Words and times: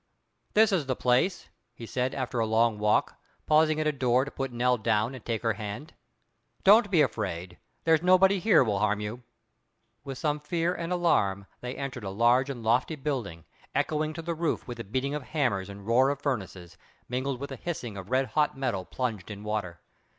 "This 0.55 0.71
is 0.71 0.87
the 0.87 0.95
place," 0.95 1.49
he 1.75 1.85
said, 1.85 2.15
after 2.15 2.39
a 2.39 2.45
long 2.47 2.79
walk, 2.79 3.21
pausing 3.45 3.79
at 3.79 3.85
a 3.85 3.91
door 3.91 4.25
to 4.25 4.31
put 4.31 4.51
Nell 4.51 4.79
down 4.79 5.13
and 5.13 5.23
take 5.23 5.43
her 5.43 5.53
hand. 5.53 5.93
"Don't 6.63 6.89
be 6.89 7.03
afraid; 7.03 7.59
there's 7.83 8.01
nobody 8.01 8.39
here 8.39 8.63
will 8.63 8.79
harm 8.79 8.99
you." 8.99 9.21
With 10.03 10.17
some 10.17 10.39
fear 10.39 10.73
and 10.73 10.91
alarm 10.91 11.45
they 11.59 11.75
entered 11.75 12.03
a 12.03 12.09
large 12.09 12.49
and 12.49 12.63
lofty 12.63 12.95
building, 12.95 13.45
echoing 13.75 14.13
to 14.13 14.23
the 14.23 14.33
roof 14.33 14.67
with 14.67 14.77
the 14.79 14.83
beating 14.83 15.13
of 15.13 15.21
hammers 15.21 15.69
and 15.69 15.85
roar 15.85 16.09
of 16.09 16.19
furnaces, 16.19 16.79
mingled 17.07 17.39
with 17.39 17.51
the 17.51 17.55
hissing 17.55 17.95
of 17.95 18.09
red 18.09 18.25
hot 18.29 18.57
metal 18.57 18.85
plunged 18.85 19.29
in 19.29 19.43
water. 19.43 19.81